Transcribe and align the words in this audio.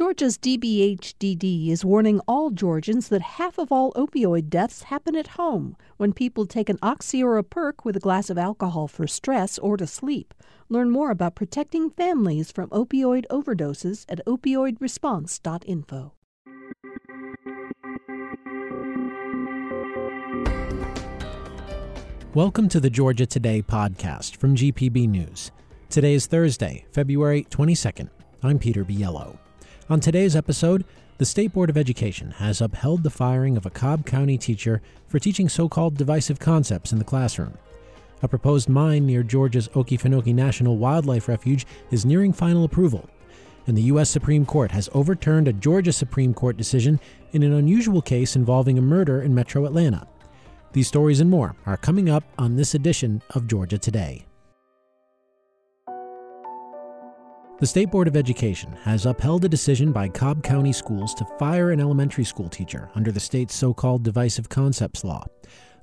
Georgia's 0.00 0.38
DBHDD 0.38 1.68
is 1.68 1.84
warning 1.84 2.20
all 2.26 2.48
Georgians 2.48 3.10
that 3.10 3.20
half 3.20 3.58
of 3.58 3.70
all 3.70 3.92
opioid 3.92 4.48
deaths 4.48 4.84
happen 4.84 5.14
at 5.14 5.36
home 5.36 5.76
when 5.98 6.14
people 6.14 6.46
take 6.46 6.70
an 6.70 6.78
oxy 6.80 7.22
or 7.22 7.36
a 7.36 7.44
perk 7.44 7.84
with 7.84 7.98
a 7.98 8.00
glass 8.00 8.30
of 8.30 8.38
alcohol 8.38 8.88
for 8.88 9.06
stress 9.06 9.58
or 9.58 9.76
to 9.76 9.86
sleep. 9.86 10.32
Learn 10.70 10.88
more 10.88 11.10
about 11.10 11.34
protecting 11.34 11.90
families 11.90 12.50
from 12.50 12.70
opioid 12.70 13.26
overdoses 13.30 14.06
at 14.08 14.24
opioidresponse.info. 14.26 16.12
Welcome 22.32 22.70
to 22.70 22.80
the 22.80 22.88
Georgia 22.88 23.26
Today 23.26 23.60
podcast 23.60 24.38
from 24.38 24.56
GPB 24.56 25.10
News. 25.10 25.50
Today 25.90 26.14
is 26.14 26.26
Thursday, 26.26 26.86
February 26.90 27.46
22nd. 27.50 28.08
I'm 28.42 28.58
Peter 28.58 28.82
Biello. 28.82 29.36
On 29.88 30.00
today's 30.00 30.36
episode, 30.36 30.84
the 31.18 31.24
State 31.24 31.52
Board 31.52 31.68
of 31.68 31.76
Education 31.76 32.30
has 32.32 32.60
upheld 32.60 33.02
the 33.02 33.10
firing 33.10 33.56
of 33.56 33.66
a 33.66 33.70
Cobb 33.70 34.06
County 34.06 34.38
teacher 34.38 34.80
for 35.08 35.18
teaching 35.18 35.48
so 35.48 35.68
called 35.68 35.96
divisive 35.96 36.38
concepts 36.38 36.92
in 36.92 36.98
the 36.98 37.04
classroom. 37.04 37.58
A 38.22 38.28
proposed 38.28 38.68
mine 38.68 39.06
near 39.06 39.22
Georgia's 39.22 39.68
Okefenokee 39.68 40.34
National 40.34 40.76
Wildlife 40.76 41.28
Refuge 41.28 41.66
is 41.90 42.06
nearing 42.06 42.32
final 42.32 42.64
approval. 42.64 43.08
And 43.66 43.76
the 43.76 43.82
U.S. 43.82 44.10
Supreme 44.10 44.46
Court 44.46 44.70
has 44.70 44.88
overturned 44.94 45.48
a 45.48 45.52
Georgia 45.52 45.92
Supreme 45.92 46.34
Court 46.34 46.56
decision 46.56 47.00
in 47.32 47.42
an 47.42 47.52
unusual 47.52 48.00
case 48.00 48.36
involving 48.36 48.78
a 48.78 48.82
murder 48.82 49.22
in 49.22 49.34
metro 49.34 49.66
Atlanta. 49.66 50.06
These 50.72 50.88
stories 50.88 51.20
and 51.20 51.30
more 51.30 51.56
are 51.66 51.76
coming 51.76 52.08
up 52.08 52.24
on 52.38 52.56
this 52.56 52.74
edition 52.74 53.22
of 53.30 53.46
Georgia 53.46 53.78
Today. 53.78 54.24
The 57.60 57.66
State 57.66 57.90
Board 57.90 58.08
of 58.08 58.16
Education 58.16 58.72
has 58.84 59.04
upheld 59.04 59.44
a 59.44 59.48
decision 59.48 59.92
by 59.92 60.08
Cobb 60.08 60.42
County 60.42 60.72
Schools 60.72 61.12
to 61.16 61.26
fire 61.38 61.72
an 61.72 61.78
elementary 61.78 62.24
school 62.24 62.48
teacher 62.48 62.88
under 62.94 63.12
the 63.12 63.20
state's 63.20 63.54
so 63.54 63.74
called 63.74 64.02
divisive 64.02 64.48
concepts 64.48 65.04
law. 65.04 65.26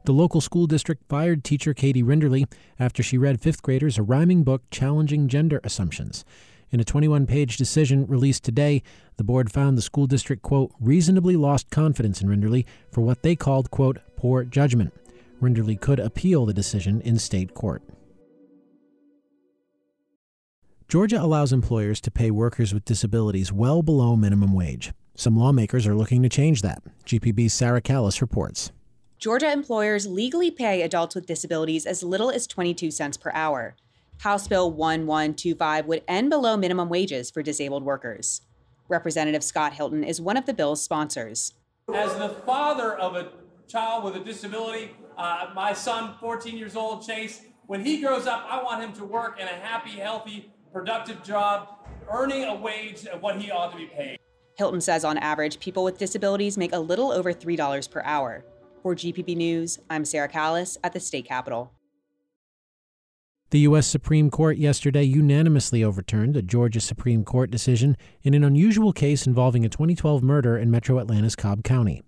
The 0.06 0.12
local 0.12 0.42
school 0.42 0.66
district 0.66 1.04
fired 1.08 1.44
teacher 1.44 1.76
Katie 1.76 2.02
Rinderle 2.02 2.52
after 2.80 3.04
she 3.04 3.20
read 3.20 3.42
fifth 3.42 3.62
graders 3.62 4.00
a 4.00 4.02
rhyming 4.02 4.44
book 4.44 4.64
challenging 4.72 5.28
gender 5.28 5.62
assumptions. 5.64 6.26
In 6.72 6.80
a 6.80 6.84
21 6.84 7.28
page 7.28 7.58
decision 7.58 8.08
released 8.08 8.44
today, 8.44 8.82
the 9.18 9.24
board 9.24 9.52
found 9.52 9.78
the 9.78 9.84
school 9.84 10.08
district, 10.08 10.42
quote, 10.42 10.72
reasonably 10.80 11.36
lost 11.36 11.70
confidence 11.70 12.24
in 12.24 12.28
Rinderle 12.28 12.66
for 12.92 13.02
what 13.02 13.22
they 13.22 13.36
called, 13.36 13.70
quote, 13.70 14.00
poor 14.16 14.44
judgment. 14.44 14.96
Rinderle 15.40 15.80
could 15.80 16.00
appeal 16.00 16.48
the 16.48 16.56
decision 16.56 17.02
in 17.02 17.20
state 17.20 17.54
court. 17.54 17.84
Georgia 20.88 21.22
allows 21.22 21.52
employers 21.52 22.00
to 22.00 22.10
pay 22.10 22.32
workers 22.32 22.74
with 22.74 22.86
disabilities 22.86 23.52
well 23.52 23.82
below 23.82 24.16
minimum 24.16 24.54
wage. 24.54 24.94
Some 25.16 25.36
lawmakers 25.36 25.86
are 25.86 25.94
looking 25.94 26.24
to 26.24 26.30
change 26.30 26.62
that. 26.62 26.82
GPB's 27.06 27.52
Sarah 27.52 27.82
Kallis 27.82 28.22
reports. 28.22 28.72
Georgia 29.20 29.52
employers 29.52 30.08
legally 30.08 30.50
pay 30.50 30.84
adults 30.84 31.14
with 31.14 31.26
disabilities 31.26 31.86
as 31.86 32.04
little 32.04 32.32
as 32.32 32.48
22 32.48 32.90
cents 32.92 33.18
per 33.18 33.32
hour. 33.34 33.76
House 34.20 34.48
Bill 34.48 34.72
1125 34.72 35.88
would 35.88 36.04
end 36.08 36.30
below 36.30 36.56
minimum 36.56 36.88
wages 36.88 37.30
for 37.30 37.44
disabled 37.44 37.84
workers. 37.84 38.44
Representative 38.88 39.44
Scott 39.44 39.74
Hilton 39.74 40.06
is 40.06 40.22
one 40.22 40.38
of 40.38 40.46
the 40.46 40.54
bill's 40.54 40.82
sponsors. 40.82 41.54
As 41.94 42.16
the 42.16 42.30
father 42.46 42.96
of 42.96 43.18
a 43.18 43.34
child 43.68 44.06
with 44.06 44.16
a 44.16 44.24
disability, 44.24 44.92
uh, 45.18 45.48
my 45.54 45.74
son, 45.74 46.16
14 46.22 46.58
years 46.58 46.78
old, 46.78 47.06
Chase, 47.06 47.42
when 47.66 47.84
he 47.84 48.00
grows 48.00 48.26
up, 48.26 48.46
I 48.50 48.64
want 48.64 48.82
him 48.82 48.94
to 48.94 49.04
work 49.04 49.38
in 49.38 49.48
a 49.48 49.52
happy, 49.52 49.92
healthy, 49.92 50.50
productive 50.72 51.24
job, 51.24 51.88
earning 52.12 52.44
a 52.46 52.56
wage 52.56 53.06
of 53.06 53.22
what 53.22 53.42
he 53.42 53.52
ought 53.52 53.72
to 53.72 53.78
be 53.78 53.86
paid. 53.86 54.18
Hilton 54.56 54.82
says 54.82 55.04
on 55.04 55.18
average, 55.18 55.60
people 55.60 55.84
with 55.84 55.98
disabilities 55.98 56.58
make 56.58 56.74
a 56.74 56.80
little 56.80 57.12
over 57.12 57.32
$3 57.32 57.92
per 57.92 58.02
hour. 58.04 58.44
For 58.82 58.96
GPB 58.96 59.36
News, 59.36 59.80
I'm 59.90 60.06
Sarah 60.06 60.30
Kallis 60.30 60.78
at 60.84 60.94
the 60.94 61.00
state 61.00 61.26
capitol. 61.26 61.74
The 63.50 63.60
U.S. 63.60 63.88
Supreme 63.88 64.30
Court 64.30 64.58
yesterday 64.58 65.04
unanimously 65.04 65.84
overturned 65.84 66.36
a 66.36 66.42
Georgia 66.42 66.82
Supreme 66.82 67.24
Court 67.24 67.50
decision 67.50 67.96
in 68.22 68.34
an 68.34 68.44
unusual 68.44 68.92
case 68.92 69.26
involving 69.26 69.64
a 69.64 69.70
2012 69.70 70.22
murder 70.22 70.58
in 70.58 70.70
metro 70.70 71.00
Atlanta's 71.00 71.36
Cobb 71.36 71.64
County. 71.64 72.04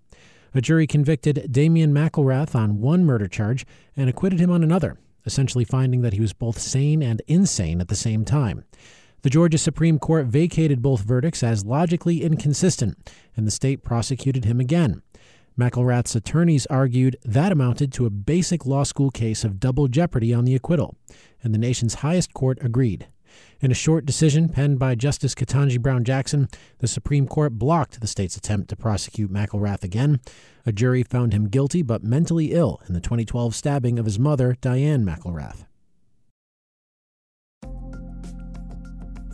A 0.52 0.60
jury 0.60 0.86
convicted 0.86 1.50
Damian 1.50 1.94
McElrath 1.94 2.54
on 2.54 2.80
one 2.80 3.06
murder 3.06 3.26
charge 3.26 3.64
and 3.96 4.10
acquitted 4.10 4.38
him 4.38 4.50
on 4.50 4.62
another, 4.62 4.98
essentially 5.26 5.64
finding 5.64 6.02
that 6.02 6.12
he 6.12 6.20
was 6.20 6.32
both 6.32 6.58
sane 6.58 7.02
and 7.02 7.22
insane 7.26 7.80
at 7.80 7.88
the 7.88 7.96
same 7.96 8.24
time. 8.24 8.64
The 9.22 9.30
Georgia 9.30 9.58
Supreme 9.58 9.98
Court 9.98 10.26
vacated 10.26 10.80
both 10.80 11.02
verdicts 11.02 11.42
as 11.42 11.66
logically 11.66 12.22
inconsistent, 12.22 13.12
and 13.36 13.46
the 13.46 13.50
state 13.50 13.84
prosecuted 13.84 14.46
him 14.46 14.60
again. 14.60 15.02
McElrath's 15.58 16.16
attorneys 16.16 16.64
argued 16.66 17.16
that 17.24 17.52
amounted 17.52 17.92
to 17.92 18.06
a 18.06 18.10
basic 18.10 18.64
law 18.64 18.82
school 18.82 19.10
case 19.10 19.44
of 19.44 19.60
double 19.60 19.88
jeopardy 19.88 20.32
on 20.32 20.46
the 20.46 20.54
acquittal, 20.54 20.96
and 21.42 21.52
the 21.52 21.58
nation's 21.58 21.94
highest 21.96 22.32
court 22.32 22.58
agreed. 22.62 23.08
In 23.60 23.70
a 23.70 23.74
short 23.74 24.06
decision 24.06 24.48
penned 24.48 24.78
by 24.78 24.94
Justice 24.94 25.34
Ketanji 25.34 25.80
Brown 25.80 26.04
Jackson, 26.04 26.48
the 26.78 26.88
Supreme 26.88 27.26
Court 27.26 27.58
blocked 27.58 28.00
the 28.00 28.06
state's 28.06 28.36
attempt 28.36 28.68
to 28.70 28.76
prosecute 28.76 29.32
McElrath 29.32 29.84
again. 29.84 30.20
A 30.64 30.72
jury 30.72 31.02
found 31.02 31.32
him 31.32 31.48
guilty 31.48 31.82
but 31.82 32.02
mentally 32.02 32.52
ill 32.52 32.80
in 32.88 32.94
the 32.94 33.00
2012 33.00 33.54
stabbing 33.54 33.98
of 33.98 34.04
his 34.04 34.18
mother, 34.18 34.56
Diane 34.60 35.04
McElrath. 35.04 35.66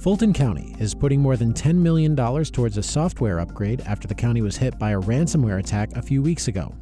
Fulton 0.07 0.33
County 0.33 0.77
is 0.79 0.95
putting 0.95 1.21
more 1.21 1.37
than 1.37 1.53
$10 1.53 1.77
million 1.77 2.15
towards 2.15 2.79
a 2.79 2.83
software 2.83 3.41
upgrade 3.41 3.81
after 3.83 4.07
the 4.07 4.15
county 4.15 4.41
was 4.41 4.57
hit 4.57 4.79
by 4.79 4.91
a 4.91 5.01
ransomware 5.01 5.59
attack 5.59 5.97
a 5.97 6.03
few 6.03 6.23
weeks 6.23 6.47
ago. 6.47 6.73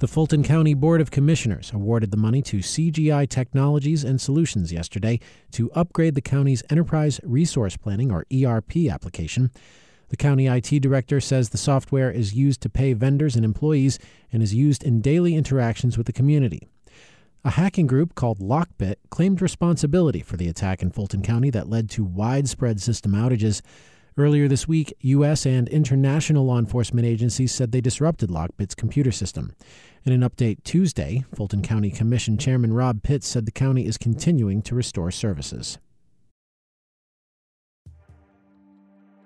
The 0.00 0.08
Fulton 0.08 0.42
County 0.42 0.72
Board 0.72 1.02
of 1.02 1.10
Commissioners 1.10 1.72
awarded 1.74 2.10
the 2.10 2.16
money 2.16 2.40
to 2.44 2.60
CGI 2.60 3.28
Technologies 3.28 4.02
and 4.02 4.18
Solutions 4.18 4.72
yesterday 4.72 5.20
to 5.52 5.70
upgrade 5.72 6.14
the 6.14 6.22
county's 6.22 6.62
Enterprise 6.70 7.20
Resource 7.22 7.76
Planning, 7.76 8.10
or 8.10 8.24
ERP, 8.32 8.88
application. 8.90 9.50
The 10.08 10.16
county 10.16 10.46
IT 10.46 10.80
director 10.80 11.20
says 11.20 11.50
the 11.50 11.58
software 11.58 12.10
is 12.10 12.32
used 12.32 12.62
to 12.62 12.70
pay 12.70 12.94
vendors 12.94 13.36
and 13.36 13.44
employees 13.44 13.98
and 14.32 14.42
is 14.42 14.54
used 14.54 14.84
in 14.84 15.02
daily 15.02 15.34
interactions 15.34 15.98
with 15.98 16.06
the 16.06 16.14
community. 16.14 16.66
A 17.44 17.50
hacking 17.50 17.86
group 17.86 18.14
called 18.14 18.38
Lockbit 18.38 18.94
claimed 19.10 19.42
responsibility 19.42 20.22
for 20.22 20.38
the 20.38 20.48
attack 20.48 20.80
in 20.80 20.92
Fulton 20.92 21.20
County 21.20 21.50
that 21.50 21.68
led 21.68 21.90
to 21.90 22.04
widespread 22.04 22.80
system 22.80 23.12
outages. 23.12 23.60
Earlier 24.20 24.48
this 24.48 24.68
week, 24.68 24.92
U.S. 25.00 25.46
and 25.46 25.66
international 25.70 26.44
law 26.44 26.58
enforcement 26.58 27.06
agencies 27.06 27.52
said 27.52 27.72
they 27.72 27.80
disrupted 27.80 28.28
Lockbit's 28.28 28.74
computer 28.74 29.10
system. 29.10 29.54
In 30.04 30.12
an 30.12 30.20
update 30.20 30.62
Tuesday, 30.62 31.24
Fulton 31.34 31.62
County 31.62 31.90
Commission 31.90 32.36
Chairman 32.36 32.74
Rob 32.74 33.02
Pitts 33.02 33.26
said 33.26 33.46
the 33.46 33.50
county 33.50 33.86
is 33.86 33.96
continuing 33.96 34.60
to 34.60 34.74
restore 34.74 35.10
services. 35.10 35.78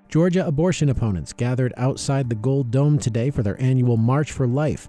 Georgia 0.09 0.47
abortion 0.47 0.89
opponents 0.89 1.33
gathered 1.33 1.75
outside 1.77 2.29
the 2.29 2.37
Gold 2.37 2.71
Dome 2.71 2.97
today 2.97 3.31
for 3.31 3.43
their 3.43 3.61
annual 3.61 3.97
March 3.97 4.31
for 4.31 4.47
Life. 4.47 4.89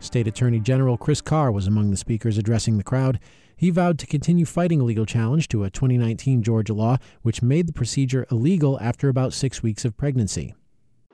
State 0.00 0.26
Attorney 0.26 0.58
General 0.58 0.96
Chris 0.96 1.20
Carr 1.20 1.52
was 1.52 1.68
among 1.68 1.92
the 1.92 1.96
speakers 1.96 2.38
addressing 2.38 2.76
the 2.76 2.82
crowd. 2.82 3.20
He 3.56 3.70
vowed 3.70 3.98
to 4.00 4.06
continue 4.06 4.44
fighting 4.44 4.80
a 4.80 4.84
legal 4.84 5.06
challenge 5.06 5.48
to 5.48 5.64
a 5.64 5.70
2019 5.70 6.42
Georgia 6.42 6.74
law 6.74 6.98
which 7.22 7.42
made 7.42 7.66
the 7.66 7.72
procedure 7.72 8.26
illegal 8.30 8.78
after 8.80 9.08
about 9.08 9.32
six 9.32 9.62
weeks 9.62 9.84
of 9.84 9.96
pregnancy. 9.96 10.54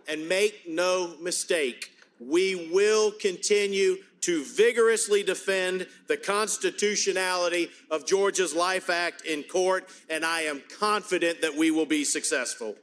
And 0.08 0.28
make 0.28 0.62
no 0.68 1.14
mistake, 1.20 1.90
we 2.18 2.70
will 2.72 3.12
continue 3.12 3.96
to 4.22 4.44
vigorously 4.44 5.22
defend 5.22 5.86
the 6.08 6.16
constitutionality 6.16 7.70
of 7.90 8.06
Georgia's 8.06 8.54
Life 8.54 8.90
Act 8.90 9.24
in 9.24 9.42
court, 9.44 9.88
and 10.08 10.24
I 10.24 10.42
am 10.42 10.62
confident 10.78 11.40
that 11.40 11.56
we 11.56 11.70
will 11.70 11.86
be 11.86 12.04
successful. 12.04 12.76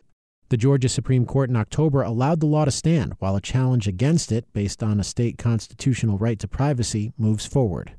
The 0.50 0.58
Georgia 0.58 0.90
Supreme 0.90 1.26
Court 1.26 1.50
in 1.50 1.56
October 1.56 2.02
allowed 2.02 2.40
the 2.40 2.46
law 2.46 2.66
to 2.66 2.72
stand, 2.72 3.14
while 3.20 3.36
a 3.36 3.42
challenge 3.42 3.88
against 3.88 4.32
it, 4.32 4.52
based 4.54 4.82
on 4.82 5.00
a 5.00 5.04
state 5.04 5.38
constitutional 5.38 6.18
right 6.18 6.40
to 6.40 6.48
privacy, 6.48 7.12
moves 7.18 7.46
forward. 7.46 7.94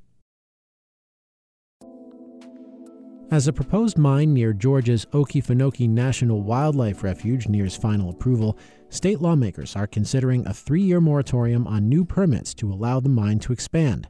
As 3.30 3.46
a 3.46 3.52
proposed 3.52 3.98
mine 3.98 4.32
near 4.32 4.54
Georgia's 4.54 5.04
Okefenokee 5.12 5.86
National 5.86 6.40
Wildlife 6.40 7.02
Refuge 7.02 7.46
nears 7.46 7.76
final 7.76 8.08
approval, 8.08 8.56
state 8.88 9.20
lawmakers 9.20 9.76
are 9.76 9.86
considering 9.86 10.46
a 10.46 10.54
three 10.54 10.80
year 10.80 10.98
moratorium 10.98 11.66
on 11.66 11.90
new 11.90 12.06
permits 12.06 12.54
to 12.54 12.72
allow 12.72 13.00
the 13.00 13.10
mine 13.10 13.38
to 13.40 13.52
expand. 13.52 14.08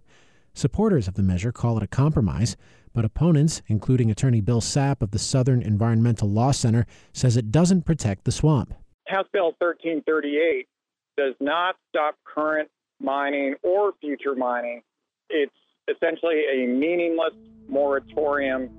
Supporters 0.55 1.09
of 1.09 1.15
the 1.15 1.25
measure 1.25 1.51
call 1.51 1.77
it 1.77 1.83
a 1.83 1.89
compromise, 1.89 2.57
but 2.95 3.05
opponents, 3.05 3.61
including 3.67 4.09
attorney 4.09 4.41
Bill 4.41 4.61
Sapp 4.61 5.03
of 5.03 5.11
the 5.11 5.19
Southern 5.19 5.63
Environmental 5.63 6.29
Law 6.29 6.53
Center, 6.53 6.87
says 7.13 7.37
it 7.37 7.51
doesn't 7.51 7.85
protect 7.85 8.25
the 8.25 8.31
swamp. 8.31 8.73
House 9.09 9.27
Bill 9.33 9.53
1338 9.59 10.69
does 11.17 11.35
not 11.41 11.75
stop 11.89 12.15
current 12.25 12.69
mining 13.01 13.57
or 13.65 13.95
future 14.01 14.37
mining. 14.37 14.83
It's 15.29 15.53
essentially 15.89 16.45
a 16.53 16.69
meaningless 16.69 17.35
moratorium 17.69 18.71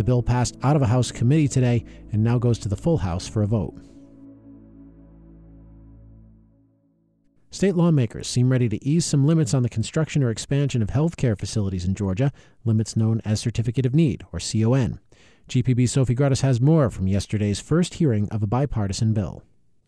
the 0.00 0.04
bill 0.04 0.22
passed 0.22 0.56
out 0.62 0.76
of 0.76 0.80
a 0.80 0.86
House 0.86 1.12
committee 1.12 1.46
today 1.46 1.84
and 2.10 2.24
now 2.24 2.38
goes 2.38 2.58
to 2.60 2.70
the 2.70 2.76
full 2.76 2.96
House 2.96 3.28
for 3.28 3.42
a 3.42 3.46
vote. 3.46 3.74
State 7.50 7.74
lawmakers 7.74 8.26
seem 8.26 8.50
ready 8.50 8.66
to 8.70 8.82
ease 8.82 9.04
some 9.04 9.26
limits 9.26 9.52
on 9.52 9.62
the 9.62 9.68
construction 9.68 10.22
or 10.22 10.30
expansion 10.30 10.80
of 10.80 10.88
health 10.88 11.18
care 11.18 11.36
facilities 11.36 11.84
in 11.84 11.94
Georgia, 11.94 12.32
limits 12.64 12.96
known 12.96 13.20
as 13.26 13.40
Certificate 13.40 13.84
of 13.84 13.94
Need, 13.94 14.24
or 14.32 14.38
CON. 14.38 15.00
GPB 15.50 15.86
Sofi 15.86 16.14
Gratas 16.14 16.40
has 16.40 16.62
more 16.62 16.88
from 16.88 17.06
yesterday's 17.06 17.60
first 17.60 17.94
hearing 17.94 18.26
of 18.30 18.42
a 18.42 18.46
bipartisan 18.46 19.12
bill. 19.12 19.42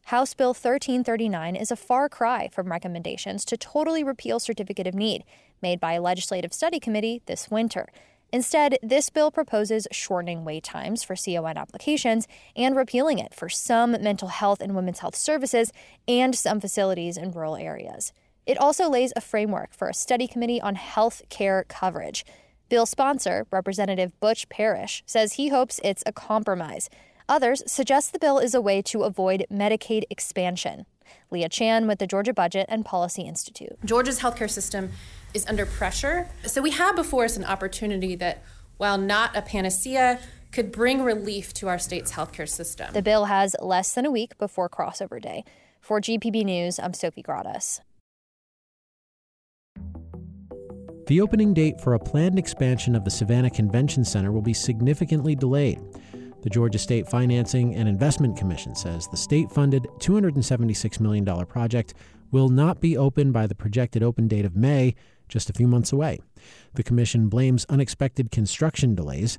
House 0.07 0.35
Bill 0.35 0.49
1339 0.49 1.57
is 1.57 1.71
a 1.71 1.77
far 1.77 2.11
cry 2.11 2.49
from 2.49 2.71
recommendations 2.71 3.47
to 3.47 3.57
totally 3.57 4.05
repeal 4.05 4.39
Certificate 4.39 4.87
of 4.87 4.95
Need, 4.95 5.25
made 5.63 5.81
by 5.81 5.95
a 5.95 6.03
legislative 6.03 6.53
study 6.53 6.79
committee 6.79 7.23
this 7.25 7.51
winter. 7.51 7.87
Instead, 8.33 8.79
this 8.83 9.11
bill 9.11 9.31
proposes 9.31 9.87
shortening 9.93 10.43
wait 10.43 10.65
times 10.65 11.03
for 11.03 11.15
CON 11.15 11.59
applications 11.59 12.27
and 12.57 12.75
repealing 12.75 13.19
it 13.19 13.35
for 13.35 13.51
some 13.51 13.93
mental 13.93 14.29
health 14.29 14.63
and 14.63 14.75
women's 14.75 15.01
health 15.01 15.15
services 15.15 15.71
and 16.09 16.35
some 16.35 16.59
facilities 16.59 17.19
in 17.19 17.31
rural 17.31 17.57
areas. 17.57 18.13
It 18.47 18.59
also 18.59 18.89
lays 18.89 19.13
a 19.15 19.21
framework 19.21 19.75
for 19.75 19.89
a 19.89 19.95
study 19.95 20.27
committee 20.27 20.61
on 20.61 20.77
health 20.77 21.23
care 21.29 21.65
coverage. 21.69 22.25
Bill 22.71 22.87
sponsor, 22.87 23.47
Representative 23.51 24.19
Butch 24.19 24.49
Parrish, 24.49 25.03
says 25.05 25.35
he 25.35 25.49
hopes 25.49 25.79
it's 25.85 26.03
a 26.07 26.13
compromise. 26.13 26.89
Others 27.29 27.63
suggest 27.71 28.13
the 28.13 28.19
bill 28.19 28.39
is 28.39 28.55
a 28.55 28.63
way 28.63 28.81
to 28.83 29.03
avoid 29.03 29.45
Medicaid 29.53 30.05
expansion. 30.09 30.87
Leah 31.31 31.49
Chan 31.49 31.87
with 31.87 31.99
the 31.99 32.07
Georgia 32.07 32.33
Budget 32.33 32.67
and 32.69 32.85
Policy 32.85 33.23
Institute. 33.23 33.77
Georgia's 33.85 34.21
healthcare 34.21 34.51
system 34.51 34.91
is 35.35 35.47
under 35.47 35.67
pressure. 35.67 36.29
So 36.45 36.61
we 36.61 36.71
have 36.71 36.97
before 36.97 37.25
us 37.25 37.37
an 37.37 37.45
opportunity 37.45 38.15
that, 38.17 38.43
while 38.77 38.99
not 38.99 39.37
a 39.37 39.43
panacea, 39.43 40.21
could 40.53 40.71
bring 40.71 41.03
relief 41.03 41.55
to 41.55 41.69
our 41.69 41.79
state's 41.79 42.13
healthcare 42.13 42.49
system. 42.49 42.93
The 42.93 43.03
bill 43.03 43.25
has 43.25 43.57
less 43.61 43.95
than 43.95 44.05
a 44.05 44.11
week 44.11 44.37
before 44.39 44.69
crossover 44.69 45.21
day. 45.21 45.45
For 45.81 46.01
GPB 46.01 46.45
News, 46.45 46.79
I'm 46.79 46.95
Sofi 46.95 47.23
Gratas. 47.23 47.81
The 51.09 51.21
opening 51.21 51.53
date 51.53 51.81
for 51.81 51.95
a 51.95 51.99
planned 51.99 52.39
expansion 52.39 52.95
of 52.95 53.05
the 53.05 53.11
Savannah 53.11 53.51
Convention 53.51 54.05
Center 54.05 54.31
will 54.31 54.43
be 54.43 54.55
significantly 54.55 55.35
delayed. 55.35 55.81
The 56.43 56.51
Georgia 56.51 56.79
State 56.79 57.09
Financing 57.09 57.77
and 57.77 57.89
Investment 57.89 58.37
Commission 58.37 58.75
says 58.75 59.07
the 59.07 59.17
state 59.17 59.49
funded 59.53 59.87
$276 60.01 60.99
million 60.99 61.25
project 61.47 61.95
will 62.33 62.49
not 62.49 62.81
be 62.81 62.97
open 62.97 63.31
by 63.31 63.47
the 63.47 63.55
projected 63.55 64.03
open 64.03 64.27
date 64.27 64.45
of 64.45 64.57
May, 64.57 64.97
just 65.29 65.49
a 65.49 65.53
few 65.53 65.69
months 65.69 65.93
away. 65.93 66.19
The 66.75 66.83
commission 66.83 67.29
blames 67.29 67.65
unexpected 67.69 68.33
construction 68.33 68.97
delays. 68.97 69.39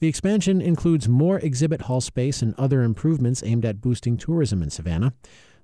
The 0.00 0.08
expansion 0.08 0.62
includes 0.62 1.06
more 1.06 1.38
exhibit 1.40 1.82
hall 1.82 2.00
space 2.00 2.40
and 2.40 2.54
other 2.56 2.82
improvements 2.82 3.42
aimed 3.44 3.66
at 3.66 3.82
boosting 3.82 4.16
tourism 4.16 4.62
in 4.62 4.70
Savannah. 4.70 5.12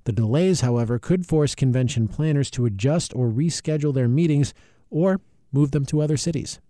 The 0.04 0.12
delays, 0.12 0.60
however, 0.60 0.98
could 0.98 1.24
force 1.24 1.54
convention 1.54 2.08
planners 2.08 2.50
to 2.50 2.66
adjust 2.66 3.16
or 3.16 3.30
reschedule 3.30 3.94
their 3.94 4.08
meetings 4.08 4.52
or 4.90 5.22
move 5.50 5.70
them 5.70 5.86
to 5.86 6.02
other 6.02 6.18
cities. 6.18 6.60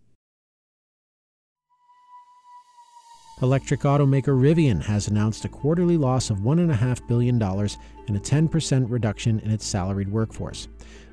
Electric 3.44 3.80
automaker 3.80 4.34
Rivian 4.34 4.82
has 4.82 5.08
announced 5.08 5.44
a 5.44 5.50
quarterly 5.50 5.98
loss 5.98 6.30
of 6.30 6.38
$1.5 6.38 7.06
billion 7.06 7.42
and 7.42 8.16
a 8.16 8.48
10% 8.48 8.90
reduction 8.90 9.38
in 9.40 9.50
its 9.50 9.66
salaried 9.66 10.08
workforce. 10.08 10.68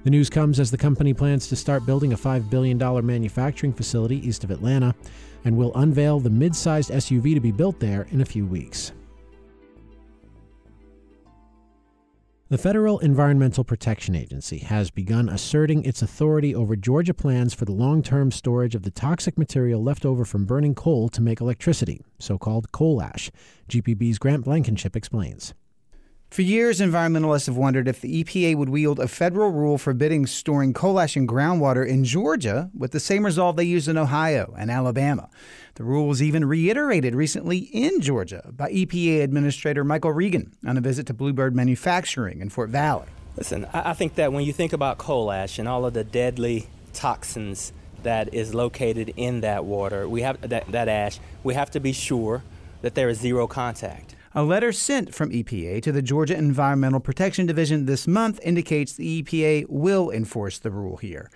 The 0.05 0.11
news 0.11 0.29
comes 0.29 0.57
as 0.57 0.71
the 0.71 0.77
company 0.77 1.13
plans 1.13 1.49
to 1.49 1.57
start 1.57 1.85
building 1.85 2.13
a 2.13 2.17
$5 2.17 2.49
billion 2.49 2.77
manufacturing 3.05 3.73
facility 3.73 4.25
east 4.25 4.45
of 4.45 4.51
Atlanta 4.51 4.95
and 5.43 5.57
will 5.57 5.75
unveil 5.75 6.21
the 6.21 6.29
mid 6.29 6.55
sized 6.55 6.89
SUV 6.89 7.33
to 7.33 7.41
be 7.41 7.51
built 7.51 7.81
there 7.81 8.07
in 8.11 8.21
a 8.21 8.25
few 8.25 8.45
weeks. 8.45 8.93
The 12.51 12.57
Federal 12.57 12.99
Environmental 12.99 13.63
Protection 13.63 14.13
Agency 14.13 14.57
has 14.57 14.91
begun 14.91 15.29
asserting 15.29 15.85
its 15.85 16.01
authority 16.01 16.53
over 16.53 16.75
Georgia 16.75 17.13
plans 17.13 17.53
for 17.53 17.63
the 17.63 17.71
long 17.71 18.03
term 18.03 18.29
storage 18.29 18.75
of 18.75 18.83
the 18.83 18.91
toxic 18.91 19.37
material 19.37 19.81
left 19.81 20.05
over 20.05 20.25
from 20.25 20.43
burning 20.43 20.75
coal 20.75 21.07
to 21.07 21.21
make 21.21 21.39
electricity, 21.39 22.01
so 22.19 22.37
called 22.37 22.73
coal 22.73 23.01
ash. 23.01 23.31
GPB's 23.69 24.19
Grant 24.19 24.43
Blankenship 24.43 24.97
explains. 24.97 25.53
For 26.31 26.43
years, 26.43 26.79
environmentalists 26.79 27.47
have 27.47 27.57
wondered 27.57 27.89
if 27.89 27.99
the 27.99 28.23
EPA 28.23 28.55
would 28.55 28.69
wield 28.69 29.01
a 29.01 29.09
federal 29.09 29.51
rule 29.51 29.77
forbidding 29.77 30.25
storing 30.25 30.71
coal 30.71 30.97
ash 30.97 31.17
in 31.17 31.27
groundwater 31.27 31.85
in 31.85 32.05
Georgia 32.05 32.69
with 32.73 32.91
the 32.91 33.01
same 33.01 33.25
resolve 33.25 33.57
they 33.57 33.65
used 33.65 33.89
in 33.89 33.97
Ohio 33.97 34.55
and 34.57 34.71
Alabama. 34.71 35.29
The 35.75 35.83
rule 35.83 36.07
was 36.07 36.23
even 36.23 36.45
reiterated 36.45 37.15
recently 37.15 37.57
in 37.57 37.99
Georgia 37.99 38.49
by 38.55 38.71
EPA 38.71 39.23
Administrator 39.23 39.83
Michael 39.83 40.13
Regan 40.13 40.53
on 40.65 40.77
a 40.77 40.81
visit 40.81 41.05
to 41.07 41.13
Bluebird 41.13 41.53
Manufacturing 41.53 42.39
in 42.39 42.47
Fort 42.47 42.69
Valley. 42.69 43.07
Listen, 43.35 43.67
I 43.73 43.91
think 43.91 44.15
that 44.15 44.31
when 44.31 44.45
you 44.45 44.53
think 44.53 44.71
about 44.71 44.97
coal 44.97 45.33
ash 45.33 45.59
and 45.59 45.67
all 45.67 45.85
of 45.85 45.93
the 45.93 46.05
deadly 46.05 46.67
toxins 46.93 47.73
that 48.03 48.33
is 48.33 48.53
located 48.53 49.13
in 49.17 49.41
that 49.41 49.65
water, 49.65 50.07
we 50.07 50.21
have 50.21 50.39
that, 50.47 50.71
that 50.71 50.87
ash, 50.87 51.19
we 51.43 51.55
have 51.55 51.71
to 51.71 51.81
be 51.81 51.91
sure 51.91 52.41
that 52.83 52.95
there 52.95 53.09
is 53.09 53.19
zero 53.19 53.47
contact. 53.47 54.15
A 54.33 54.43
letter 54.43 54.71
sent 54.71 55.13
from 55.13 55.31
EPA 55.31 55.81
to 55.81 55.91
the 55.91 56.01
Georgia 56.01 56.37
Environmental 56.37 57.01
Protection 57.01 57.45
Division 57.45 57.85
this 57.85 58.07
month 58.07 58.39
indicates 58.43 58.93
the 58.93 59.21
EPA 59.21 59.65
will 59.67 60.09
enforce 60.09 60.57
the 60.57 60.71
rule 60.71 60.95
here. 60.95 61.29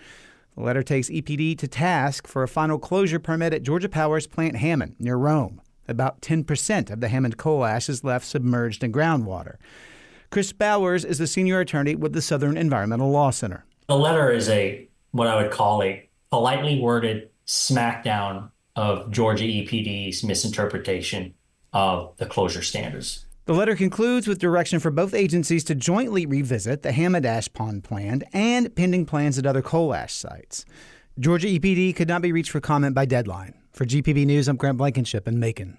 The 0.56 0.64
letter 0.64 0.82
takes 0.82 1.10
EPD 1.10 1.58
to 1.58 1.68
task 1.68 2.26
for 2.26 2.42
a 2.42 2.48
final 2.48 2.80
closure 2.80 3.20
permit 3.20 3.54
at 3.54 3.64
Georgia 3.64 3.90
Power's 3.90 4.28
Plant 4.28 4.56
Hammond 4.56 4.96
near 4.98 5.18
Rome. 5.18 5.60
About 5.90 6.22
10% 6.22 6.90
of 6.90 7.02
the 7.02 7.10
Hammond 7.10 7.36
coal 7.36 7.66
ash 7.66 7.90
is 7.90 8.06
left 8.06 8.26
submerged 8.26 8.82
in 8.82 8.94
groundwater. 8.94 9.58
Chris 10.30 10.54
Bowers 10.54 11.04
is 11.04 11.18
the 11.18 11.28
senior 11.28 11.60
attorney 11.60 11.96
with 11.96 12.14
the 12.14 12.22
Southern 12.22 12.56
Environmental 12.56 13.12
Law 13.12 13.30
Center. 13.30 13.66
The 13.88 13.98
letter 13.98 14.32
is 14.32 14.48
a 14.48 14.88
what 15.12 15.28
I 15.28 15.36
would 15.36 15.52
call 15.52 15.84
a 15.84 16.10
politely 16.30 16.80
worded 16.80 17.30
smackdown 17.46 18.52
of 18.78 19.12
Georgia 19.12 19.44
EPD's 19.44 20.24
misinterpretation 20.24 21.34
of 21.76 22.16
the 22.18 22.26
closure 22.26 22.62
standards. 22.62 23.26
The 23.46 23.54
letter 23.54 23.76
concludes 23.76 24.28
with 24.28 24.40
direction 24.40 24.80
for 24.80 24.90
both 24.90 25.14
agencies 25.14 25.64
to 25.66 25.76
jointly 25.76 26.26
revisit 26.26 26.82
the 26.82 26.94
Hammond 26.94 27.26
Ash 27.26 27.52
Pond 27.52 27.84
plan 27.84 28.24
and 28.34 28.74
pending 28.76 29.06
plans 29.06 29.38
at 29.38 29.46
other 29.46 29.62
coal 29.62 29.94
ash 29.94 30.14
sites. 30.14 30.66
Georgia 31.20 31.48
EPD 31.48 31.96
could 31.96 32.08
not 32.08 32.24
be 32.24 32.32
reached 32.32 32.50
for 32.50 32.62
comment 32.62 32.96
by 32.96 33.06
deadline. 33.06 33.54
For 33.74 33.86
GPB 33.86 34.26
News, 34.26 34.48
I'm 34.48 34.56
Grant 34.56 34.78
Blankenship 34.78 35.28
in 35.28 35.38
Macon. 35.38 35.78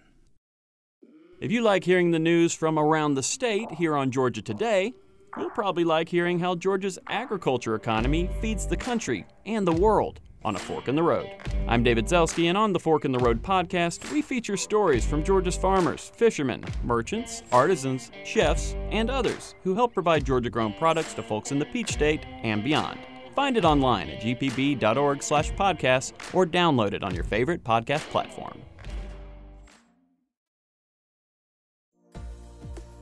If 1.40 1.50
you 1.50 1.62
like 1.62 1.82
hearing 1.82 2.10
the 2.10 2.19
news 2.19 2.54
from 2.54 2.78
around 2.78 3.14
the 3.14 3.22
state 3.22 3.72
here 3.72 3.96
on 3.96 4.10
Georgia 4.10 4.42
Today, 4.42 4.94
you'll 5.37 5.50
probably 5.50 5.84
like 5.84 6.08
hearing 6.08 6.38
how 6.38 6.54
Georgia's 6.54 6.99
agriculture 7.09 7.75
economy 7.75 8.30
feeds 8.40 8.66
the 8.66 8.76
country 8.76 9.26
and 9.44 9.66
the 9.66 9.73
world 9.73 10.21
on 10.45 10.57
A 10.57 10.59
Fork 10.59 10.88
in 10.88 10.97
the 10.97 11.02
Road. 11.02 11.28
I'm 11.69 11.83
David 11.83 12.07
Zelski, 12.07 12.49
and 12.49 12.57
on 12.57 12.73
the 12.73 12.81
Fork 12.81 13.05
in 13.05 13.12
the 13.12 13.19
Road 13.19 13.43
podcast, 13.43 14.11
we 14.12 14.23
feature 14.23 14.57
stories 14.57 15.05
from 15.05 15.25
Georgia's 15.25 15.57
farmers, 15.57 16.12
fishermen, 16.14 16.64
merchants, 16.85 17.43
artisans, 17.52 18.11
chefs, 18.25 18.75
and 18.90 19.11
others 19.11 19.55
who 19.62 19.75
help 19.75 19.93
provide 19.93 20.25
Georgia 20.25 20.50
grown 20.50 20.73
products 20.75 21.14
to 21.14 21.23
folks 21.23 21.52
in 21.52 21.59
the 21.59 21.66
Peach 21.66 21.93
State 21.93 22.25
and 22.43 22.62
beyond. 22.62 22.99
Find 23.35 23.57
it 23.57 23.64
online 23.64 24.09
at 24.09 24.23
gpb.org 24.23 25.23
slash 25.23 25.52
podcast 25.52 26.12
or 26.33 26.47
download 26.47 26.93
it 26.93 27.02
on 27.05 27.14
your 27.14 27.25
favorite 27.25 27.62
podcast 27.62 28.09
platform. 28.11 28.62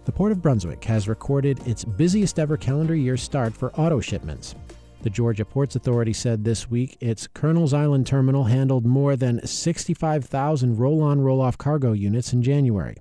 The 0.04 0.12
Port 0.12 0.32
of 0.32 0.42
Brunswick 0.42 0.84
has 0.84 1.08
recorded 1.08 1.66
its 1.66 1.82
busiest 1.84 2.38
ever 2.38 2.56
calendar 2.58 2.94
year 2.94 3.16
start 3.16 3.54
for 3.54 3.72
auto 3.74 4.00
shipments. 4.00 4.54
The 5.04 5.10
Georgia 5.10 5.44
Ports 5.44 5.76
Authority 5.76 6.14
said 6.14 6.44
this 6.44 6.70
week 6.70 6.96
its 6.98 7.26
Colonel's 7.26 7.74
Island 7.74 8.06
terminal 8.06 8.44
handled 8.44 8.86
more 8.86 9.16
than 9.16 9.46
65,000 9.46 10.78
roll 10.78 11.02
on 11.02 11.20
roll 11.20 11.42
off 11.42 11.58
cargo 11.58 11.92
units 11.92 12.32
in 12.32 12.42
January. 12.42 12.96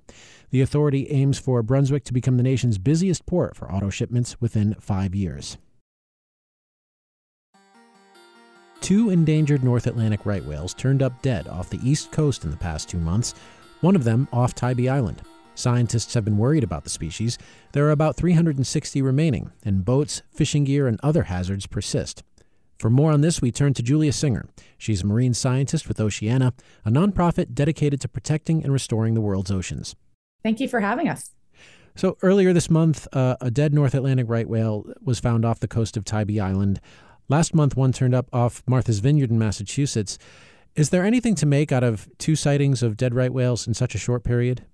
The 0.50 0.60
authority 0.60 1.10
aims 1.10 1.38
for 1.38 1.62
Brunswick 1.62 2.04
to 2.04 2.12
become 2.12 2.36
the 2.36 2.42
nation's 2.42 2.76
busiest 2.76 3.24
port 3.24 3.56
for 3.56 3.72
auto 3.72 3.88
shipments 3.88 4.38
within 4.38 4.74
five 4.78 5.14
years. 5.14 5.56
Two 8.82 9.08
endangered 9.08 9.64
North 9.64 9.86
Atlantic 9.86 10.26
right 10.26 10.44
whales 10.44 10.74
turned 10.74 11.02
up 11.02 11.22
dead 11.22 11.48
off 11.48 11.70
the 11.70 11.80
east 11.82 12.12
coast 12.12 12.44
in 12.44 12.50
the 12.50 12.56
past 12.58 12.90
two 12.90 12.98
months, 12.98 13.32
one 13.80 13.96
of 13.96 14.04
them 14.04 14.28
off 14.30 14.54
Tybee 14.54 14.90
Island. 14.90 15.22
Scientists 15.54 16.14
have 16.14 16.24
been 16.24 16.38
worried 16.38 16.64
about 16.64 16.84
the 16.84 16.90
species. 16.90 17.38
There 17.72 17.86
are 17.86 17.92
about 17.92 18.16
360 18.16 19.00
remaining, 19.02 19.52
and 19.64 19.84
boats, 19.84 20.22
fishing 20.32 20.64
gear, 20.64 20.86
and 20.86 20.98
other 21.02 21.24
hazards 21.24 21.66
persist. 21.66 22.22
For 22.78 22.90
more 22.90 23.12
on 23.12 23.20
this, 23.20 23.40
we 23.40 23.52
turn 23.52 23.72
to 23.74 23.82
Julia 23.82 24.12
Singer. 24.12 24.46
She's 24.76 25.02
a 25.02 25.06
marine 25.06 25.32
scientist 25.32 25.88
with 25.88 26.00
Oceana, 26.00 26.52
a 26.84 26.90
nonprofit 26.90 27.54
dedicated 27.54 28.00
to 28.00 28.08
protecting 28.08 28.64
and 28.64 28.72
restoring 28.72 29.14
the 29.14 29.20
world's 29.20 29.50
oceans. 29.50 29.94
Thank 30.42 30.60
you 30.60 30.68
for 30.68 30.80
having 30.80 31.08
us. 31.08 31.30
So, 31.96 32.18
earlier 32.22 32.52
this 32.52 32.68
month, 32.68 33.06
uh, 33.12 33.36
a 33.40 33.52
dead 33.52 33.72
North 33.72 33.94
Atlantic 33.94 34.26
right 34.28 34.48
whale 34.48 34.84
was 35.00 35.20
found 35.20 35.44
off 35.44 35.60
the 35.60 35.68
coast 35.68 35.96
of 35.96 36.04
Tybee 36.04 36.40
Island. 36.40 36.80
Last 37.28 37.54
month, 37.54 37.76
one 37.76 37.92
turned 37.92 38.14
up 38.14 38.28
off 38.32 38.64
Martha's 38.66 38.98
Vineyard 38.98 39.30
in 39.30 39.38
Massachusetts. 39.38 40.18
Is 40.74 40.90
there 40.90 41.04
anything 41.04 41.36
to 41.36 41.46
make 41.46 41.70
out 41.70 41.84
of 41.84 42.08
two 42.18 42.34
sightings 42.34 42.82
of 42.82 42.96
dead 42.96 43.14
right 43.14 43.32
whales 43.32 43.68
in 43.68 43.74
such 43.74 43.94
a 43.94 43.98
short 43.98 44.24
period? 44.24 44.64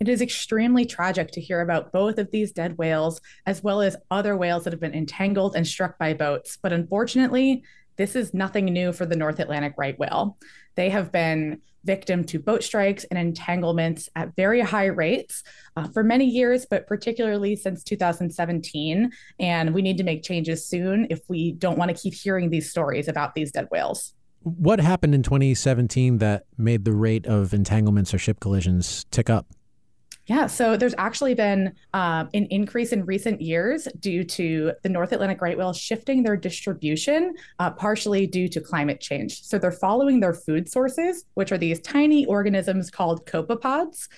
It 0.00 0.08
is 0.08 0.22
extremely 0.22 0.86
tragic 0.86 1.32
to 1.32 1.40
hear 1.40 1.60
about 1.60 1.92
both 1.92 2.18
of 2.18 2.30
these 2.30 2.52
dead 2.52 2.78
whales, 2.78 3.20
as 3.46 3.62
well 3.62 3.80
as 3.80 3.96
other 4.10 4.36
whales 4.36 4.64
that 4.64 4.72
have 4.72 4.80
been 4.80 4.94
entangled 4.94 5.56
and 5.56 5.66
struck 5.66 5.98
by 5.98 6.14
boats. 6.14 6.56
But 6.60 6.72
unfortunately, 6.72 7.64
this 7.96 8.14
is 8.14 8.32
nothing 8.32 8.66
new 8.66 8.92
for 8.92 9.06
the 9.06 9.16
North 9.16 9.40
Atlantic 9.40 9.74
right 9.76 9.98
whale. 9.98 10.38
They 10.76 10.88
have 10.90 11.10
been 11.10 11.60
victim 11.84 12.22
to 12.22 12.38
boat 12.38 12.62
strikes 12.62 13.04
and 13.04 13.18
entanglements 13.18 14.08
at 14.14 14.36
very 14.36 14.60
high 14.60 14.86
rates 14.86 15.42
uh, 15.76 15.88
for 15.88 16.04
many 16.04 16.26
years, 16.26 16.66
but 16.68 16.86
particularly 16.86 17.56
since 17.56 17.82
2017. 17.82 19.10
And 19.40 19.74
we 19.74 19.82
need 19.82 19.98
to 19.98 20.04
make 20.04 20.22
changes 20.22 20.64
soon 20.64 21.08
if 21.10 21.20
we 21.28 21.52
don't 21.52 21.78
want 21.78 21.90
to 21.90 22.00
keep 22.00 22.14
hearing 22.14 22.50
these 22.50 22.70
stories 22.70 23.08
about 23.08 23.34
these 23.34 23.50
dead 23.50 23.66
whales. 23.72 24.14
What 24.42 24.80
happened 24.80 25.14
in 25.14 25.24
2017 25.24 26.18
that 26.18 26.44
made 26.56 26.84
the 26.84 26.92
rate 26.92 27.26
of 27.26 27.52
entanglements 27.52 28.14
or 28.14 28.18
ship 28.18 28.38
collisions 28.38 29.04
tick 29.10 29.28
up? 29.28 29.46
Yeah, 30.28 30.46
so 30.46 30.76
there's 30.76 30.94
actually 30.98 31.32
been 31.32 31.72
um, 31.94 32.28
an 32.34 32.44
increase 32.50 32.92
in 32.92 33.06
recent 33.06 33.40
years 33.40 33.88
due 33.98 34.24
to 34.24 34.72
the 34.82 34.88
North 34.90 35.12
Atlantic 35.12 35.40
right 35.40 35.56
whale 35.56 35.72
shifting 35.72 36.22
their 36.22 36.36
distribution, 36.36 37.34
uh, 37.58 37.70
partially 37.70 38.26
due 38.26 38.46
to 38.48 38.60
climate 38.60 39.00
change. 39.00 39.42
So 39.42 39.58
they're 39.58 39.72
following 39.72 40.20
their 40.20 40.34
food 40.34 40.68
sources, 40.68 41.24
which 41.32 41.50
are 41.50 41.56
these 41.56 41.80
tiny 41.80 42.26
organisms 42.26 42.90
called 42.90 43.24
copepods, 43.24 44.08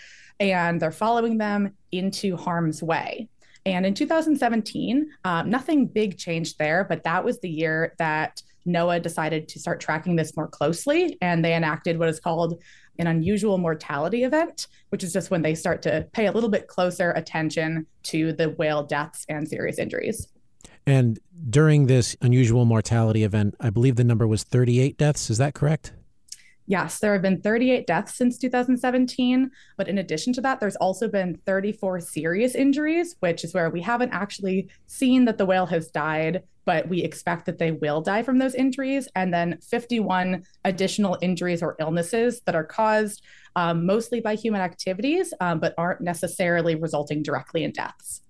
and 0.40 0.82
they're 0.82 0.90
following 0.90 1.38
them 1.38 1.74
into 1.92 2.36
harm's 2.36 2.82
way. 2.82 3.28
And 3.64 3.86
in 3.86 3.94
2017, 3.94 5.08
um, 5.24 5.48
nothing 5.48 5.86
big 5.86 6.18
changed 6.18 6.58
there, 6.58 6.84
but 6.88 7.04
that 7.04 7.24
was 7.24 7.38
the 7.38 7.50
year 7.50 7.94
that 7.98 8.42
NOAA 8.66 9.00
decided 9.00 9.46
to 9.48 9.60
start 9.60 9.80
tracking 9.80 10.16
this 10.16 10.36
more 10.36 10.48
closely, 10.48 11.16
and 11.20 11.44
they 11.44 11.54
enacted 11.54 11.98
what 11.98 12.08
is 12.08 12.18
called 12.18 12.60
an 13.00 13.06
unusual 13.06 13.58
mortality 13.58 14.24
event, 14.24 14.66
which 14.90 15.02
is 15.02 15.12
just 15.12 15.30
when 15.30 15.42
they 15.42 15.54
start 15.54 15.82
to 15.82 16.06
pay 16.12 16.26
a 16.26 16.32
little 16.32 16.50
bit 16.50 16.68
closer 16.68 17.12
attention 17.12 17.86
to 18.04 18.32
the 18.32 18.50
whale 18.50 18.82
deaths 18.82 19.24
and 19.28 19.48
serious 19.48 19.78
injuries. 19.78 20.28
And 20.86 21.18
during 21.48 21.86
this 21.86 22.16
unusual 22.20 22.64
mortality 22.64 23.24
event, 23.24 23.54
I 23.58 23.70
believe 23.70 23.96
the 23.96 24.04
number 24.04 24.26
was 24.26 24.42
38 24.42 24.98
deaths. 24.98 25.30
Is 25.30 25.38
that 25.38 25.54
correct? 25.54 25.92
Yes, 26.66 27.00
there 27.00 27.12
have 27.14 27.22
been 27.22 27.40
38 27.40 27.86
deaths 27.86 28.14
since 28.14 28.38
2017. 28.38 29.50
But 29.76 29.88
in 29.88 29.98
addition 29.98 30.32
to 30.34 30.40
that, 30.42 30.60
there's 30.60 30.76
also 30.76 31.08
been 31.08 31.38
34 31.46 32.00
serious 32.00 32.54
injuries, 32.54 33.16
which 33.20 33.44
is 33.44 33.54
where 33.54 33.70
we 33.70 33.80
haven't 33.80 34.12
actually 34.12 34.68
seen 34.86 35.24
that 35.24 35.38
the 35.38 35.46
whale 35.46 35.66
has 35.66 35.88
died, 35.88 36.42
but 36.64 36.88
we 36.88 37.02
expect 37.02 37.46
that 37.46 37.58
they 37.58 37.72
will 37.72 38.00
die 38.00 38.22
from 38.22 38.38
those 38.38 38.54
injuries. 38.54 39.08
And 39.14 39.32
then 39.32 39.58
51 39.60 40.44
additional 40.64 41.18
injuries 41.20 41.62
or 41.62 41.76
illnesses 41.80 42.40
that 42.46 42.54
are 42.54 42.64
caused 42.64 43.22
um, 43.56 43.86
mostly 43.86 44.20
by 44.20 44.34
human 44.34 44.60
activities, 44.60 45.34
um, 45.40 45.58
but 45.60 45.74
aren't 45.76 46.00
necessarily 46.00 46.74
resulting 46.74 47.22
directly 47.22 47.64
in 47.64 47.72
deaths. 47.72 48.22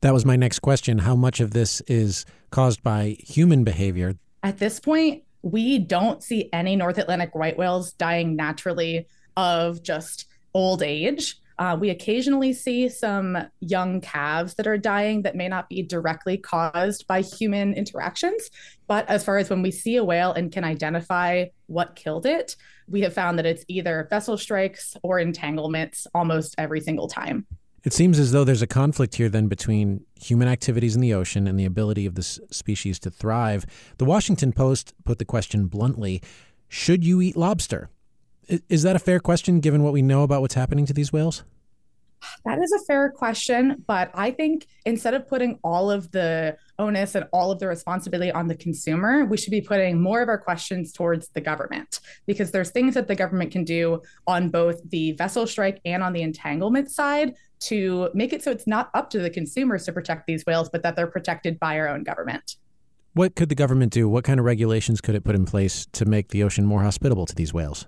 That 0.00 0.12
was 0.12 0.24
my 0.24 0.36
next 0.36 0.58
question. 0.58 0.98
How 0.98 1.16
much 1.16 1.40
of 1.40 1.52
this 1.52 1.80
is 1.82 2.26
caused 2.50 2.82
by 2.82 3.16
human 3.20 3.64
behavior? 3.64 4.14
At 4.42 4.58
this 4.58 4.78
point, 4.78 5.22
we 5.42 5.78
don't 5.78 6.22
see 6.22 6.48
any 6.52 6.76
North 6.76 6.98
Atlantic 6.98 7.30
right 7.34 7.56
whales 7.56 7.92
dying 7.92 8.36
naturally 8.36 9.06
of 9.36 9.82
just 9.82 10.26
old 10.52 10.82
age. 10.82 11.36
Uh, 11.58 11.76
we 11.78 11.90
occasionally 11.90 12.52
see 12.52 12.88
some 12.88 13.38
young 13.60 14.00
calves 14.00 14.54
that 14.54 14.66
are 14.66 14.78
dying 14.78 15.22
that 15.22 15.36
may 15.36 15.48
not 15.48 15.68
be 15.68 15.82
directly 15.82 16.36
caused 16.36 17.06
by 17.06 17.20
human 17.20 17.74
interactions. 17.74 18.50
But 18.86 19.08
as 19.08 19.24
far 19.24 19.38
as 19.38 19.50
when 19.50 19.62
we 19.62 19.70
see 19.70 19.96
a 19.96 20.04
whale 20.04 20.32
and 20.32 20.50
can 20.50 20.64
identify 20.64 21.46
what 21.66 21.96
killed 21.96 22.26
it, 22.26 22.56
we 22.88 23.02
have 23.02 23.14
found 23.14 23.38
that 23.38 23.46
it's 23.46 23.64
either 23.68 24.06
vessel 24.10 24.36
strikes 24.36 24.96
or 25.02 25.18
entanglements 25.18 26.06
almost 26.14 26.54
every 26.58 26.80
single 26.80 27.08
time. 27.08 27.46
It 27.84 27.92
seems 27.92 28.18
as 28.18 28.32
though 28.32 28.44
there's 28.44 28.62
a 28.62 28.66
conflict 28.66 29.16
here 29.16 29.28
then 29.28 29.46
between 29.46 30.04
human 30.18 30.48
activities 30.48 30.94
in 30.94 31.02
the 31.02 31.12
ocean 31.12 31.46
and 31.46 31.58
the 31.58 31.66
ability 31.66 32.06
of 32.06 32.14
this 32.14 32.40
species 32.50 32.98
to 33.00 33.10
thrive. 33.10 33.66
The 33.98 34.06
Washington 34.06 34.52
Post 34.52 34.94
put 35.04 35.18
the 35.18 35.26
question 35.26 35.66
bluntly 35.66 36.22
Should 36.66 37.04
you 37.04 37.20
eat 37.20 37.36
lobster? 37.36 37.90
Is 38.68 38.82
that 38.82 38.96
a 38.96 38.98
fair 38.98 39.20
question 39.20 39.60
given 39.60 39.82
what 39.82 39.92
we 39.92 40.02
know 40.02 40.22
about 40.22 40.40
what's 40.40 40.54
happening 40.54 40.86
to 40.86 40.92
these 40.92 41.12
whales? 41.12 41.44
That 42.44 42.58
is 42.58 42.72
a 42.72 42.84
fair 42.84 43.10
question, 43.10 43.84
but 43.86 44.10
I 44.14 44.30
think 44.30 44.66
instead 44.84 45.14
of 45.14 45.28
putting 45.28 45.58
all 45.62 45.90
of 45.90 46.10
the 46.10 46.56
onus 46.78 47.14
and 47.14 47.26
all 47.32 47.50
of 47.50 47.58
the 47.58 47.68
responsibility 47.68 48.32
on 48.32 48.48
the 48.48 48.54
consumer, 48.54 49.24
we 49.24 49.36
should 49.36 49.50
be 49.50 49.60
putting 49.60 50.00
more 50.00 50.22
of 50.22 50.28
our 50.28 50.38
questions 50.38 50.92
towards 50.92 51.28
the 51.28 51.40
government 51.40 52.00
because 52.26 52.50
there's 52.50 52.70
things 52.70 52.94
that 52.94 53.08
the 53.08 53.14
government 53.14 53.52
can 53.52 53.64
do 53.64 54.00
on 54.26 54.48
both 54.48 54.80
the 54.90 55.12
vessel 55.12 55.46
strike 55.46 55.80
and 55.84 56.02
on 56.02 56.12
the 56.12 56.22
entanglement 56.22 56.90
side 56.90 57.34
to 57.60 58.10
make 58.14 58.32
it 58.32 58.42
so 58.42 58.50
it's 58.50 58.66
not 58.66 58.90
up 58.94 59.10
to 59.10 59.18
the 59.18 59.30
consumers 59.30 59.84
to 59.84 59.92
protect 59.92 60.26
these 60.26 60.44
whales, 60.46 60.68
but 60.68 60.82
that 60.82 60.96
they're 60.96 61.06
protected 61.06 61.58
by 61.58 61.78
our 61.78 61.88
own 61.88 62.02
government. 62.02 62.56
What 63.14 63.36
could 63.36 63.48
the 63.48 63.54
government 63.54 63.92
do? 63.92 64.08
What 64.08 64.24
kind 64.24 64.40
of 64.40 64.46
regulations 64.46 65.00
could 65.00 65.14
it 65.14 65.24
put 65.24 65.36
in 65.36 65.46
place 65.46 65.86
to 65.92 66.04
make 66.04 66.28
the 66.28 66.42
ocean 66.42 66.66
more 66.66 66.82
hospitable 66.82 67.26
to 67.26 67.34
these 67.34 67.54
whales? 67.54 67.86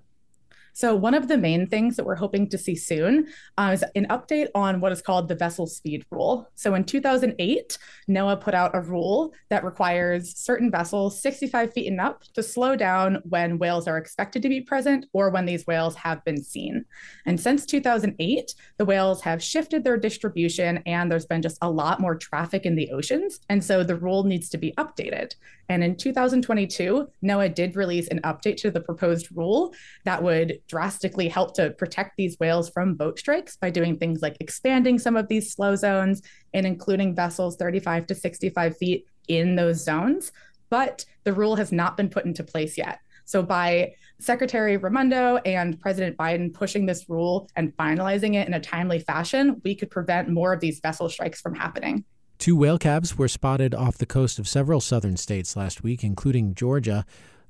So, 0.77 0.95
one 0.95 1.15
of 1.15 1.27
the 1.27 1.39
main 1.39 1.67
things 1.67 1.97
that 1.97 2.05
we're 2.05 2.17
hoping 2.17 2.51
to 2.51 2.59
see 2.59 2.77
soon 2.77 3.29
uh, 3.57 3.71
is 3.73 3.83
an 3.95 4.09
update 4.11 4.49
on 4.55 4.79
what 4.83 4.93
is 4.93 5.01
called 5.01 5.27
the 5.27 5.35
vessel 5.35 5.67
speed 5.67 6.05
rule. 6.11 6.51
So, 6.55 6.75
in 6.75 6.85
2008, 6.85 7.79
NOAA 8.11 8.39
put 8.39 8.53
out 8.53 8.77
a 8.77 8.83
rule 8.83 9.33
that 9.49 9.65
requires 9.65 10.37
certain 10.37 10.71
vessels 10.71 11.19
65 11.23 11.73
feet 11.73 11.87
and 11.91 11.99
up 11.99 12.25
to 12.35 12.43
slow 12.43 12.77
down 12.77 13.23
when 13.25 13.57
whales 13.57 13.89
are 13.89 13.97
expected 13.97 14.43
to 14.43 14.51
be 14.51 14.61
present 14.61 15.07
or 15.15 15.31
when 15.31 15.47
these 15.47 15.67
whales 15.67 15.95
have 15.95 16.23
been 16.27 16.45
seen. 16.45 16.85
And 17.25 17.41
since 17.41 17.65
2008, 17.65 18.55
the 18.77 18.85
whales 18.85 19.23
have 19.23 19.43
shifted 19.43 19.83
their 19.83 19.97
distribution 19.97 20.83
and 20.85 21.11
there's 21.11 21.25
been 21.25 21.41
just 21.41 21.57
a 21.63 21.71
lot 21.71 22.01
more 22.01 22.17
traffic 22.17 22.67
in 22.67 22.77
the 22.77 22.91
oceans. 22.91 23.41
And 23.49 23.65
so 23.65 23.83
the 23.83 23.97
rule 23.97 24.25
needs 24.25 24.51
to 24.51 24.59
be 24.59 24.73
updated. 24.73 25.37
And 25.69 25.83
in 25.83 25.97
2022, 25.97 27.09
NOAA 27.25 27.55
did 27.55 27.77
release 27.77 28.09
an 28.09 28.21
update 28.23 28.57
to 28.59 28.71
the 28.71 28.81
proposed 28.81 29.29
rule 29.35 29.75
that 30.05 30.23
would 30.23 30.61
drastically 30.69 31.29
help 31.29 31.55
to 31.55 31.71
protect 31.71 32.17
these 32.17 32.39
whales 32.39 32.71
from 32.71 32.95
boat 32.95 33.19
strikes 33.19 33.57
by 33.57 33.71
doing 33.71 33.97
things 33.97 34.23
like 34.23 34.37
expanding 34.41 34.99
some 34.99 35.17
of 35.17 35.29
these 35.29 35.53
slow 35.53 35.75
zones 35.75 36.23
and 36.55 36.67
including 36.67 37.15
vessels 37.15 37.57
35 37.57 38.07
to 38.07 38.15
65 38.15 38.77
feet 38.77 39.07
in 39.29 39.57
those 39.57 39.83
zones. 39.83 40.33
But 40.71 41.05
the 41.25 41.33
rule 41.33 41.57
has 41.57 41.73
not 41.73 41.97
been 41.97 42.09
put 42.09 42.25
into 42.25 42.45
place 42.45 42.79
yet. 42.79 43.01
So, 43.25 43.43
by 43.43 43.95
Secretary 44.21 44.77
Raimondo 44.77 45.39
and 45.39 45.79
President 45.81 46.17
Biden 46.17 46.55
pushing 46.55 46.87
this 46.87 47.09
rule 47.09 47.51
and 47.57 47.77
finalizing 47.77 48.35
it 48.35 48.47
in 48.47 48.55
a 48.55 48.61
timely 48.61 49.01
fashion, 49.01 49.61
we 49.65 49.75
could 49.75 49.91
prevent 49.91 50.29
more 50.29 50.53
of 50.53 50.61
these 50.61 50.81
vessel 50.81 51.09
strikes 51.09 51.41
from 51.41 51.55
happening. 51.55 52.05
Two 52.39 52.55
whale 52.57 52.79
calves 52.79 53.17
were 53.17 53.29
spotted 53.29 53.75
off 53.75 53.99
the 53.99 54.07
coast 54.07 54.39
of 54.39 54.47
several 54.47 54.81
southern 54.81 55.17
states 55.17 55.57
last 55.57 55.83
week, 55.83 56.05
including 56.05 56.55
Georgia. 56.55 57.05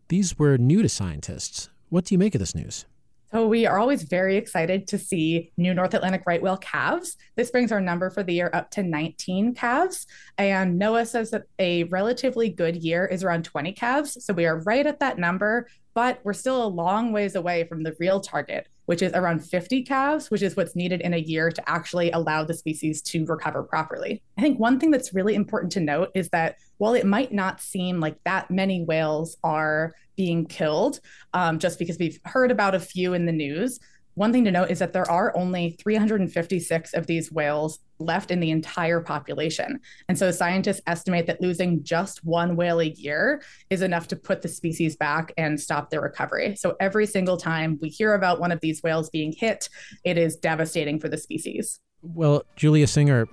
These 0.09 0.39
were 0.39 0.57
new 0.57 0.83
to 0.83 0.89
scientists. 0.89 1.69
What 1.89 2.05
do 2.05 2.15
you 2.15 2.19
make 2.19 2.35
of 2.35 2.39
this 2.39 2.55
news? 2.55 2.87
So 3.33 3.49
we 3.49 3.67
are 3.67 3.79
always 3.79 4.05
very 4.05 4.37
excited 4.37 4.87
to 4.89 4.99
see 4.99 5.51
new 5.57 5.75
North 5.75 5.95
Atlantic 5.95 6.23
right 6.27 6.41
whale 6.41 6.57
calves. 6.57 7.17
This 7.35 7.51
brings 7.51 7.73
our 7.73 7.81
number 7.81 8.09
for 8.09 8.23
the 8.23 8.33
year 8.33 8.51
up 8.53 8.71
to 8.71 8.85
19 8.85 9.55
calves. 9.55 10.07
And 10.39 10.81
NOAA 10.81 11.09
says 11.09 11.33
that 11.33 11.43
a 11.59 11.85
relatively 11.85 12.49
good 12.49 12.77
year 12.77 13.05
is 13.05 13.25
around 13.25 13.45
20 13.45 13.73
calves. 13.73 14.25
So 14.25 14.33
we 14.33 14.47
are 14.47 14.61
right 14.61 14.87
at 14.87 15.01
that 15.01 15.19
number, 15.19 15.67
but 15.93 16.21
we're 16.23 16.33
still 16.35 16.65
a 16.65 16.69
long 16.69 17.11
ways 17.13 17.35
away 17.35 17.65
from 17.65 17.83
the 17.83 17.97
real 17.99 18.21
target, 18.21 18.69
which 18.87 19.03
is 19.03 19.13
around 19.13 19.41
50 19.41 19.83
calves, 19.83 20.31
which 20.31 20.43
is 20.43 20.57
what's 20.57 20.75
needed 20.75 21.01
in 21.01 21.15
a 21.15 21.19
year 21.19 21.51
to 21.51 21.69
actually 21.69 22.11
allow 22.13 22.45
the 22.45 22.55
species 22.55 23.03
to 23.03 23.25
recover 23.27 23.63
properly. 23.63 24.23
I 24.39 24.41
think 24.41 24.59
one 24.59 24.81
thing 24.81 24.91
that's 24.91 25.15
really 25.15 25.35
important 25.35 25.73
to 25.73 25.81
note 25.81 26.11
is 26.15 26.29
that 26.31 26.57
while 26.79 26.95
it 26.95 27.07
might 27.07 27.33
not 27.33 27.61
seem 27.61 28.01
like 28.01 28.17
that 28.25 28.51
many 28.51 28.83
whales 28.85 29.37
are 29.45 29.95
being 30.17 30.47
killed, 30.47 31.01
um, 31.35 31.59
just 31.59 31.79
because 31.79 31.99
we've 31.99 32.19
heard 32.25 32.51
about 32.51 32.75
a 32.75 32.81
few 32.81 33.15
in 33.15 33.27
the 33.27 33.33
news, 33.33 33.79
one 34.17 34.33
thing 34.33 34.45
to 34.45 34.51
note 34.51 34.71
is 34.71 34.79
that 34.79 34.95
there 34.95 35.09
are 35.11 35.37
only 35.37 35.77
356 35.79 36.95
of 36.95 37.07
these 37.07 37.31
whales 37.31 37.81
left 37.99 38.31
in 38.31 38.41
the 38.41 38.51
entire 38.51 39.01
population. 39.01 39.79
And 40.09 40.19
so 40.19 40.31
scientists 40.31 40.81
estimate 40.87 41.27
that 41.27 41.43
losing 41.43 41.85
just 41.85 42.25
one 42.25 42.57
whale 42.57 42.81
a 42.81 42.87
year 42.87 43.43
is 43.69 43.83
enough 43.83 44.09
to 44.09 44.17
put 44.17 44.41
the 44.41 44.49
species 44.49 44.97
back 44.97 45.33
and 45.37 45.61
stop 45.61 45.91
their 45.91 46.01
recovery. 46.01 46.57
So 46.57 46.77
every 46.81 47.07
single 47.07 47.37
time 47.37 47.79
we 47.83 47.91
hear 47.91 48.15
about 48.15 48.41
one 48.41 48.53
of 48.53 48.61
these 48.61 48.83
whales 48.83 49.11
being 49.11 49.33
hit, 49.33 49.69
it 50.03 50.17
is 50.17 50.37
devastating 50.37 50.99
for 50.99 51.11
the 51.11 51.19
species. 51.19 51.81
Well, 52.01 52.43
Julia 52.57 52.87
Singer, 52.87 53.29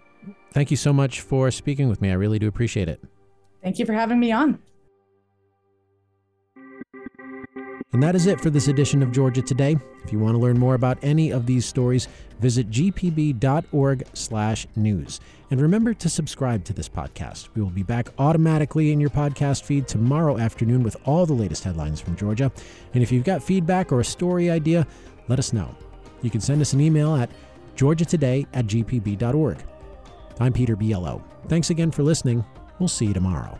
thank 0.52 0.70
you 0.70 0.78
so 0.78 0.92
much 0.92 1.22
for 1.22 1.50
speaking 1.50 1.88
with 1.88 2.02
me. 2.02 2.12
I 2.12 2.16
really 2.16 2.40
do 2.40 2.48
appreciate 2.50 2.90
it. 2.90 3.02
Thank 3.64 3.80
you 3.80 3.86
for 3.86 3.94
having 3.94 4.20
me 4.20 4.34
on. 4.34 4.60
And 7.94 8.02
that 8.02 8.16
is 8.16 8.26
it 8.26 8.42
for 8.42 8.50
this 8.50 8.68
edition 8.68 9.04
of 9.04 9.12
Georgia 9.12 9.42
Today. 9.44 9.78
If 10.04 10.12
you 10.12 10.18
want 10.20 10.34
to 10.34 10.40
learn 10.40 10.58
more 10.58 10.74
about 10.74 10.98
any 11.04 11.32
of 11.32 11.46
these 11.46 11.66
stories, 11.66 12.08
visit 12.40 12.70
gpb.org/news. 12.72 13.40
And 15.52 15.62
remember 15.62 15.94
to 15.94 16.10
subscribe 16.10 16.64
to 16.66 16.74
this 16.74 16.90
podcast. 16.90 17.50
We 17.54 17.62
will 17.62 17.70
be 17.70 17.84
back 17.84 18.10
automatically 18.18 18.92
in 18.92 19.00
your 19.00 19.12
podcast 19.12 19.64
feed 19.64 19.88
tomorrow 19.88 20.40
afternoon 20.40 20.82
with 20.82 20.98
all 21.06 21.28
the 21.28 21.34
latest 21.34 21.64
headlines 21.64 22.02
from 22.02 22.16
Georgia. 22.16 22.52
And 22.96 23.04
if 23.04 23.12
you've 23.12 23.24
got 23.24 23.44
feedback 23.44 23.92
or 23.92 24.00
a 24.00 24.06
story 24.06 24.50
idea, 24.50 24.88
let 25.28 25.38
us 25.38 25.54
know. 25.54 25.76
You 26.24 26.32
can 26.32 26.42
send 26.42 26.62
us 26.62 26.74
an 26.74 26.82
email 26.82 27.16
at 27.16 27.30
georgiatoday 27.76 28.48
at 28.54 28.66
gpb.org. 28.66 29.58
I'm 30.40 30.54
Peter 30.54 30.76
Biello. 30.76 31.22
Thanks 31.48 31.70
again 31.70 31.92
for 31.92 32.02
listening. 32.02 32.44
We'll 32.80 32.90
see 32.90 33.06
you 33.06 33.14
tomorrow. 33.14 33.60